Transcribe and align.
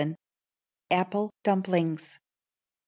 Apple 0.89 1.29
Dumplings. 1.43 2.17